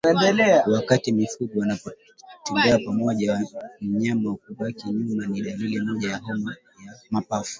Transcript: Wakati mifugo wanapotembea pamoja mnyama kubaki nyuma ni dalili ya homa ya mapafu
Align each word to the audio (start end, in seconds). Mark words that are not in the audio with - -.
Wakati 0.67 1.11
mifugo 1.11 1.59
wanapotembea 1.59 2.79
pamoja 2.85 3.39
mnyama 3.81 4.35
kubaki 4.35 4.89
nyuma 4.89 5.25
ni 5.27 5.41
dalili 5.41 6.05
ya 6.05 6.17
homa 6.17 6.55
ya 6.85 6.99
mapafu 7.11 7.49